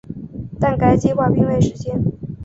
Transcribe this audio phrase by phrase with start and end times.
[0.59, 2.03] 但该计划并未实现。